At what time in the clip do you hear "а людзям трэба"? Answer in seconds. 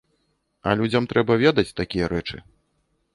0.69-1.37